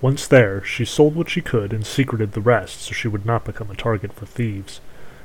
[0.00, 3.44] Once there, she sold what she could and secreted the rest so she would not
[3.44, 4.80] become a target for thieves.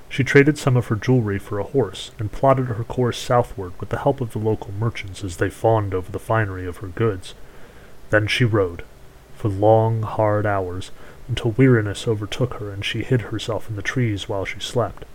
[0.09, 3.90] She traded some of her jewelry for a horse and plotted her course southward with
[3.90, 7.33] the help of the local merchants as they fawned over the finery of her goods.
[8.09, 8.84] Then she rode,
[9.36, 10.92] for long, hard hours,
[11.28, 15.05] until weariness overtook her and she hid herself in the trees while she slept.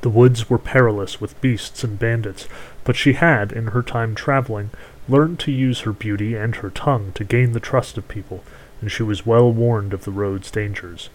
[0.00, 2.46] The woods were perilous with beasts and bandits,
[2.84, 4.70] but she had, in her time traveling,
[5.08, 8.42] learned to use her beauty and her tongue to gain the trust of people,
[8.80, 11.10] and she was well warned of the road's dangers.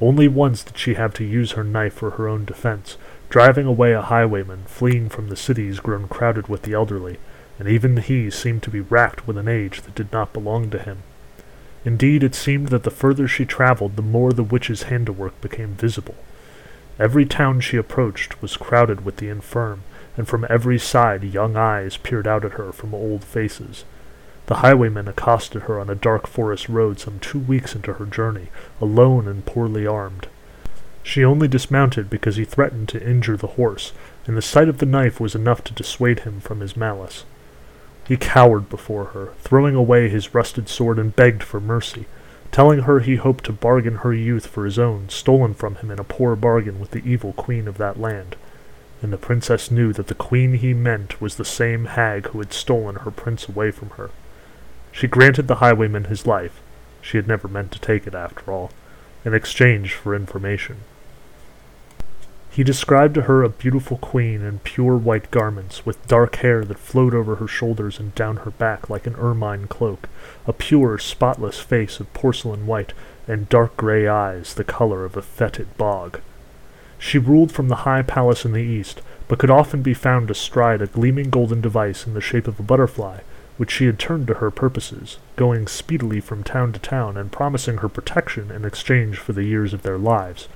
[0.00, 2.96] Only once did she have to use her knife for her own defense,
[3.30, 7.18] driving away a highwayman fleeing from the cities grown crowded with the elderly,
[7.58, 10.78] and even he seemed to be racked with an age that did not belong to
[10.78, 10.98] him.
[11.84, 16.16] Indeed, it seemed that the further she traveled, the more the witch's handiwork became visible.
[16.98, 19.82] Every town she approached was crowded with the infirm,
[20.16, 23.84] and from every side young eyes peered out at her from old faces.
[24.46, 28.48] The highwayman accosted her on a dark forest road some two weeks into her journey,
[28.80, 30.28] alone and poorly armed.
[31.02, 33.92] She only dismounted because he threatened to injure the horse,
[34.26, 37.24] and the sight of the knife was enough to dissuade him from his malice.
[38.06, 42.04] He cowered before her, throwing away his rusted sword and begged for mercy,
[42.52, 45.98] telling her he hoped to bargain her youth for his own, stolen from him in
[45.98, 48.36] a poor bargain with the evil queen of that land
[49.04, 52.54] and the princess knew that the queen he meant was the same hag who had
[52.54, 54.10] stolen her prince away from her.
[54.90, 56.62] She granted the highwayman his life,
[57.02, 58.70] she had never meant to take it after all,
[59.22, 60.78] in exchange for information.
[62.50, 66.78] He described to her a beautiful queen in pure white garments, with dark hair that
[66.78, 70.08] flowed over her shoulders and down her back like an ermine cloak,
[70.46, 72.94] a pure, spotless face of porcelain white,
[73.28, 76.20] and dark grey eyes the color of a fetid bog.
[77.06, 80.80] She ruled from the high palace in the east, but could often be found astride
[80.80, 83.18] a gleaming golden device in the shape of a butterfly,
[83.58, 87.76] which she had turned to her purposes, going speedily from town to town and promising
[87.76, 90.48] her protection in exchange for the years of their lives.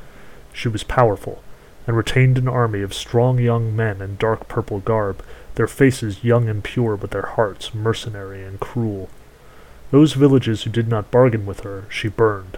[0.51, 1.43] She was powerful,
[1.87, 5.23] and retained an army of strong young men in dark purple garb,
[5.57, 9.11] their faces young and pure, but their hearts mercenary and cruel.
[9.91, 12.57] Those villages who did not bargain with her she burned,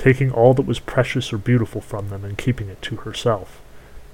[0.00, 3.60] taking all that was precious or beautiful from them and keeping it to herself.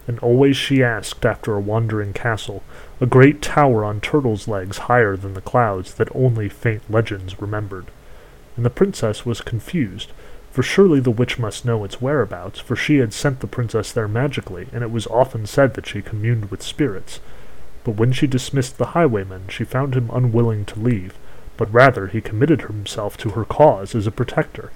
[0.08, 2.64] And always she asked after a wandering castle,
[3.00, 7.86] a great tower on turtle's legs higher than the clouds that only faint legends remembered.
[8.56, 10.10] And the princess was confused,
[10.50, 14.08] for surely the witch must know its whereabouts, for she had sent the princess there
[14.08, 17.20] magically, and it was often said that she communed with spirits.
[17.84, 21.14] But when she dismissed the highwayman, she found him unwilling to leave,
[21.56, 24.72] but rather he committed himself to her cause as a protector,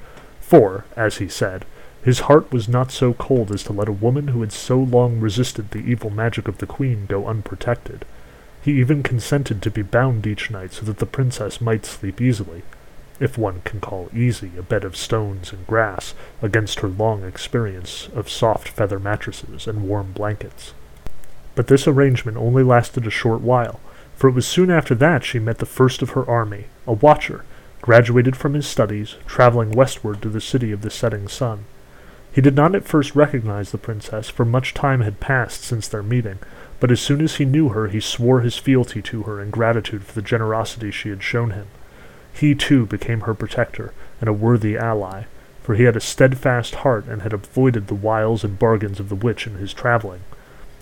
[0.51, 1.65] for, as he said,
[2.03, 5.21] his heart was not so cold as to let a woman who had so long
[5.21, 8.05] resisted the evil magic of the queen go unprotected.
[8.61, 12.63] He even consented to be bound each night so that the princess might sleep easily,
[13.21, 18.09] if one can call easy a bed of stones and grass against her long experience
[18.13, 20.75] of soft feather mattresses and warm blankets.
[21.55, 23.79] But this arrangement only lasted a short while,
[24.17, 27.45] for it was soon after that she met the first of her army, a watcher,
[27.83, 31.65] graduated from his studies, traveling westward to the city of the setting sun.
[32.33, 36.03] He did not at first recognize the princess, for much time had passed since their
[36.03, 36.39] meeting,
[36.79, 40.05] but as soon as he knew her he swore his fealty to her in gratitude
[40.05, 41.67] for the generosity she had shown him.
[42.33, 45.25] He too became her protector, and a worthy ally,
[45.63, 49.15] for he had a steadfast heart and had avoided the wiles and bargains of the
[49.15, 50.21] witch in his travelling.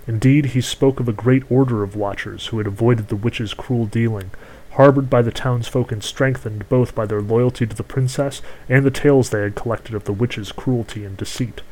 [0.06, 3.87] Indeed, he spoke of a great order of watchers who had avoided the witch's cruel
[3.87, 4.31] dealing,
[4.78, 8.93] harbored by the townsfolk and strengthened both by their loyalty to the princess and the
[8.93, 11.62] tales they had collected of the witch's cruelty and deceit.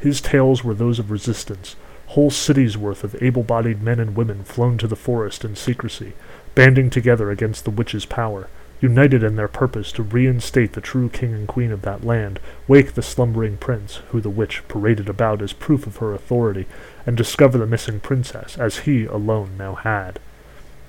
[0.00, 1.76] His tales were those of resistance,
[2.08, 6.12] whole cities' worth of able-bodied men and women flown to the forest in secrecy,
[6.56, 8.48] banding together against the witch's power,
[8.80, 12.94] united in their purpose to reinstate the true king and queen of that land, wake
[12.94, 16.66] the slumbering prince, who the witch paraded about as proof of her authority,
[17.06, 20.18] and discover the missing princess, as he alone now had.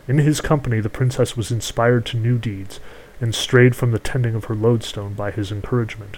[0.08, 2.80] In his company the princess was inspired to new deeds,
[3.20, 6.18] and strayed from the tending of her lodestone by his encouragement.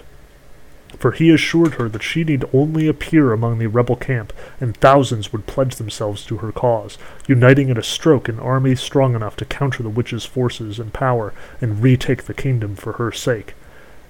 [0.98, 5.32] For he assured her that she need only appear among the rebel camp, and thousands
[5.32, 9.44] would pledge themselves to her cause, uniting at a stroke an army strong enough to
[9.44, 13.54] counter the witch's forces and power, and retake the kingdom for her sake.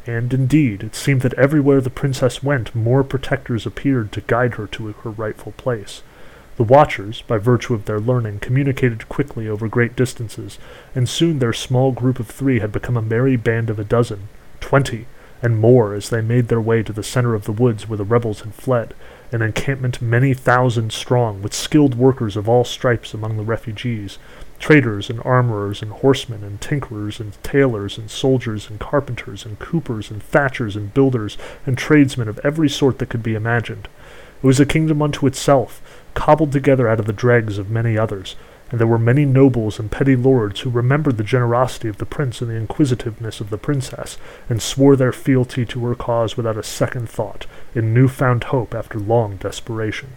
[0.06, 4.66] And indeed, it seemed that everywhere the princess went, more protectors appeared to guide her
[4.68, 6.02] to her rightful place.
[6.56, 10.58] The watchers, by virtue of their learning, communicated quickly over great distances,
[10.94, 14.28] and soon their small group of three had become a merry band of a dozen,
[14.60, 15.06] twenty,
[15.42, 18.04] and more as they made their way to the center of the woods where the
[18.04, 18.94] rebels had fled,
[19.32, 24.18] an encampment many thousand strong, with skilled workers of all stripes among the refugees,
[24.64, 30.10] Traders and armorers and horsemen and tinkerers and tailors and soldiers and carpenters and coopers
[30.10, 31.36] and thatchers and builders
[31.66, 33.88] and tradesmen of every sort that could be imagined.
[34.44, 35.80] It was a kingdom unto itself,
[36.12, 38.36] cobbled together out of the dregs of many others,
[38.70, 42.42] and there were many nobles and petty lords who remembered the generosity of the prince
[42.42, 44.18] and the inquisitiveness of the princess,
[44.50, 48.98] and swore their fealty to her cause without a second thought, in new-found hope after
[48.98, 50.10] long desperation.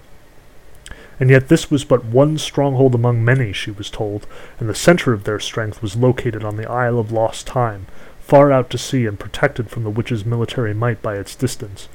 [1.22, 4.28] And yet this was but one stronghold among many, she was told,
[4.60, 7.88] and the center of their strength was located on the Isle of Lost Time,
[8.20, 11.88] far out to sea and protected from the witch's military might by its distance.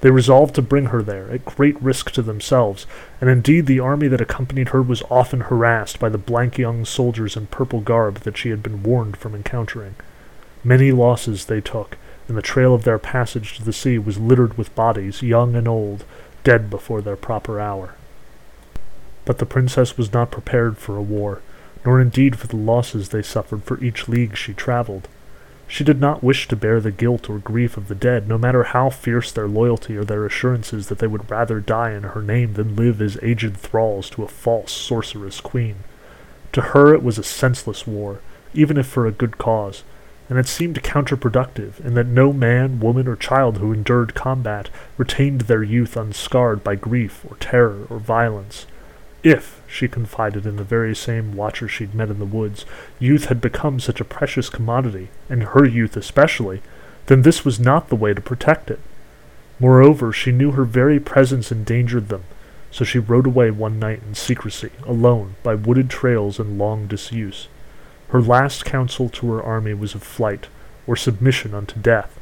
[0.00, 2.86] They resolved to bring her there, at great risk to themselves,
[3.20, 7.36] and indeed the army that accompanied her was often harassed by the blank young soldiers
[7.36, 9.96] in purple garb that she had been warned from encountering.
[10.62, 11.96] Many losses they took,
[12.28, 15.66] and the trail of their passage to the sea was littered with bodies, young and
[15.66, 16.04] old,
[16.44, 17.94] dead before their proper hour.
[19.24, 21.40] But the princess was not prepared for a war,
[21.84, 25.08] nor indeed for the losses they suffered for each league she travelled.
[25.70, 28.64] She did not wish to bear the guilt or grief of the dead, no matter
[28.64, 32.54] how fierce their loyalty or their assurances that they would rather die in her name
[32.54, 35.76] than live as aged thralls to a false sorceress queen.
[36.52, 38.20] To her it was a senseless war,
[38.54, 39.84] even if for a good cause,
[40.30, 45.42] and it seemed counterproductive in that no man, woman, or child who endured combat retained
[45.42, 48.66] their youth unscarred by grief or terror or violence.
[49.22, 52.64] If, she confided in the very same watcher she'd met in the woods,
[52.98, 56.62] youth had become such a precious commodity, and her youth especially,
[57.06, 58.80] then this was not the way to protect it.
[59.58, 62.22] Moreover, she knew her very presence endangered them,
[62.70, 67.48] so she rode away one night in secrecy, alone, by wooded trails in long disuse.
[68.10, 70.46] Her last counsel to her army was of flight,
[70.86, 72.18] or submission unto death,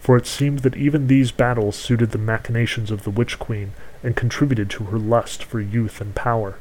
[0.00, 4.16] for it seemed that even these battles suited the machinations of the witch queen, and
[4.16, 6.56] contributed to her lust for youth and power.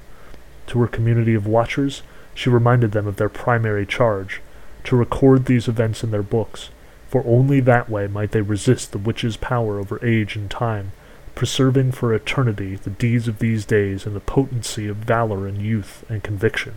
[0.67, 2.01] To her community of watchers,
[2.33, 4.41] she reminded them of their primary charge,
[4.85, 6.69] to record these events in their books,
[7.07, 10.91] for only that way might they resist the witch's power over age and time,
[11.35, 16.03] preserving for eternity the deeds of these days and the potency of valor and youth
[16.09, 16.75] and conviction.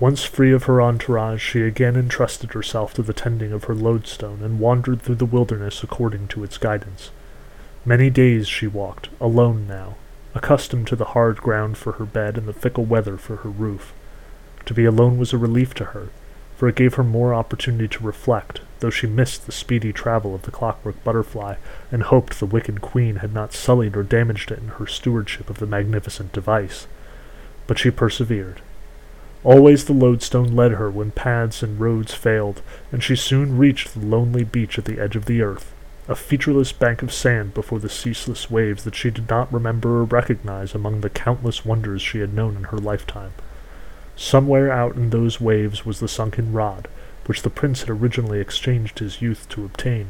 [0.00, 4.42] Once free of her entourage, she again entrusted herself to the tending of her lodestone
[4.42, 7.10] and wandered through the wilderness according to its guidance.
[7.88, 9.96] Many days she walked, alone now,
[10.34, 13.94] accustomed to the hard ground for her bed and the fickle weather for her roof.
[14.66, 16.10] To be alone was a relief to her,
[16.58, 20.42] for it gave her more opportunity to reflect, though she missed the speedy travel of
[20.42, 21.54] the clockwork butterfly,
[21.90, 25.58] and hoped the wicked queen had not sullied or damaged it in her stewardship of
[25.58, 26.86] the magnificent device.
[27.66, 28.60] But she persevered.
[29.44, 32.60] Always the lodestone led her when paths and roads failed,
[32.92, 35.72] and she soon reached the lonely beach at the edge of the earth,
[36.08, 40.04] a featureless bank of sand before the ceaseless waves that she did not remember or
[40.04, 43.32] recognize among the countless wonders she had known in her lifetime.
[44.16, 46.88] Somewhere out in those waves was the sunken rod,
[47.26, 50.08] which the prince had originally exchanged his youth to obtain.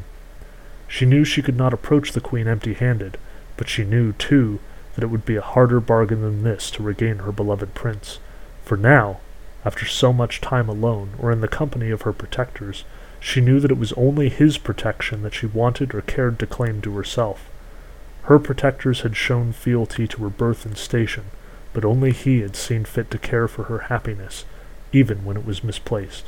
[0.86, 3.18] She knew she could not approach the queen empty-handed,
[3.56, 4.60] but she knew, too,
[4.94, 8.20] that it would be a harder bargain than this to regain her beloved prince,
[8.64, 9.18] for now,
[9.64, 12.84] after so much time alone, or in the company of her protectors,
[13.20, 16.80] she knew that it was only his protection that she wanted or cared to claim
[16.82, 17.48] to herself.
[18.22, 21.24] Her protectors had shown fealty to her birth and station,
[21.72, 24.44] but only he had seen fit to care for her happiness,
[24.92, 26.26] even when it was misplaced.